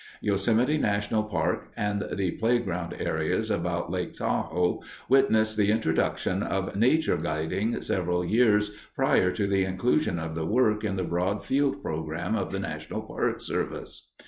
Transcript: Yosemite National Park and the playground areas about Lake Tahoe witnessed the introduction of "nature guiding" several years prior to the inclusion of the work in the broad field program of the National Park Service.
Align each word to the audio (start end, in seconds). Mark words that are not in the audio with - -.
Yosemite 0.19 0.79
National 0.79 1.21
Park 1.21 1.69
and 1.77 2.03
the 2.11 2.31
playground 2.31 2.95
areas 2.97 3.51
about 3.51 3.91
Lake 3.91 4.15
Tahoe 4.15 4.81
witnessed 5.07 5.57
the 5.57 5.69
introduction 5.69 6.41
of 6.41 6.75
"nature 6.75 7.17
guiding" 7.17 7.79
several 7.83 8.25
years 8.25 8.71
prior 8.95 9.31
to 9.31 9.45
the 9.45 9.63
inclusion 9.63 10.17
of 10.17 10.33
the 10.33 10.47
work 10.47 10.83
in 10.83 10.95
the 10.95 11.03
broad 11.03 11.43
field 11.45 11.83
program 11.83 12.35
of 12.35 12.51
the 12.51 12.59
National 12.59 13.03
Park 13.03 13.41
Service. 13.41 14.13